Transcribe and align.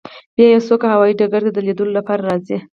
بیا 0.35 0.47
یو 0.53 0.61
څوک 0.67 0.81
هوایی 0.93 1.17
ډګر 1.19 1.41
ته 1.45 1.51
د 1.53 1.57
لیدو 1.67 1.83
لپاره 1.97 2.21
راځي 2.29 2.57